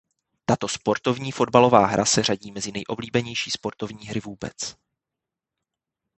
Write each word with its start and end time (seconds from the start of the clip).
Tato 0.45 0.67
sportovní 0.67 1.31
fotbalová 1.31 1.85
hra 1.85 2.05
se 2.05 2.23
řadí 2.23 2.51
mezi 2.51 2.71
nejoblíbenější 2.71 3.51
sportovní 3.51 4.07
hry 4.07 4.19
vůbec. 4.19 4.57